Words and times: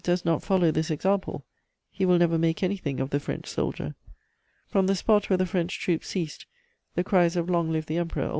does 0.03 0.25
not 0.25 0.41
follow 0.41 0.71
this 0.71 0.89
example, 0.89 1.45
he 1.91 2.07
will 2.07 2.17
never 2.17 2.35
make 2.39 2.63
anything 2.63 2.99
of 2.99 3.11
the 3.11 3.19
French 3.19 3.45
soldier.'... 3.47 3.93
"From 4.65 4.87
the 4.87 4.95
spot 4.95 5.29
where 5.29 5.37
the 5.37 5.45
French 5.45 5.79
troops 5.79 6.07
ceased, 6.07 6.47
the 6.95 7.03
cries 7.03 7.35
of 7.35 7.51
'Long 7.51 7.71
live 7.71 7.85
the 7.85 7.97
Emperor!' 7.97 8.29